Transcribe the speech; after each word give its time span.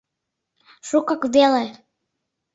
—Шукак 0.87 1.21
веле. 1.33 1.65